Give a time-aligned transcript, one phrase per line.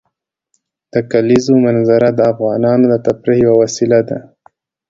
[0.93, 4.17] د کلیزو منظره د افغانانو د تفریح یوه وسیله ده.